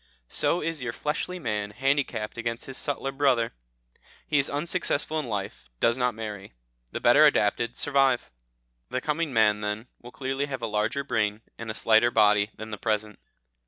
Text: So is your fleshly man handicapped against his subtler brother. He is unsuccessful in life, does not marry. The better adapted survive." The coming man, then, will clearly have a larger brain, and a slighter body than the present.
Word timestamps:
So 0.29 0.61
is 0.63 0.81
your 0.81 0.93
fleshly 0.93 1.37
man 1.37 1.69
handicapped 1.69 2.35
against 2.35 2.65
his 2.65 2.75
subtler 2.75 3.11
brother. 3.11 3.53
He 4.25 4.39
is 4.39 4.49
unsuccessful 4.49 5.19
in 5.19 5.27
life, 5.27 5.69
does 5.79 5.95
not 5.95 6.15
marry. 6.15 6.53
The 6.91 6.99
better 6.99 7.23
adapted 7.27 7.77
survive." 7.77 8.31
The 8.89 8.99
coming 8.99 9.31
man, 9.31 9.61
then, 9.61 9.89
will 10.01 10.09
clearly 10.11 10.47
have 10.47 10.63
a 10.63 10.65
larger 10.65 11.03
brain, 11.03 11.41
and 11.59 11.69
a 11.69 11.75
slighter 11.75 12.09
body 12.09 12.49
than 12.55 12.71
the 12.71 12.79
present. 12.79 13.19